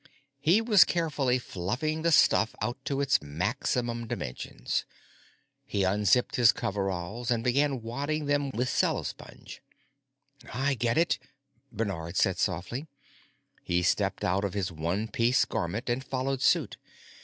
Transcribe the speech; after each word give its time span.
He 0.39 0.61
was 0.61 0.83
carefully 0.83 1.37
fluffing 1.37 2.01
the 2.01 2.11
stuff 2.11 2.55
out 2.59 2.83
to 2.85 3.01
its 3.01 3.21
maximum 3.21 4.07
dimensions. 4.07 4.83
He 5.63 5.83
unzipped 5.83 6.37
his 6.37 6.51
coveralls 6.51 7.29
and 7.29 7.43
began 7.43 7.83
wadding 7.83 8.25
them 8.25 8.49
with 8.49 8.67
cellosponge. 8.67 9.59
"I 10.51 10.73
get 10.73 10.97
it," 10.97 11.19
Bernard 11.71 12.17
said 12.17 12.39
softly. 12.39 12.87
He 13.61 13.83
stepped 13.83 14.23
out 14.23 14.43
of 14.43 14.55
his 14.55 14.71
one 14.71 15.07
piece 15.07 15.45
garment 15.45 15.87
and 15.87 16.03
followed 16.03 16.41
suit. 16.41 16.77